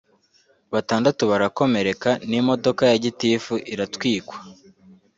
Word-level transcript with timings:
batandatu 0.73 1.21
barakomereka 1.31 2.09
n’imodoka 2.29 2.81
ya 2.91 2.97
gitifu 3.05 3.53
iratwikwa 3.73 4.37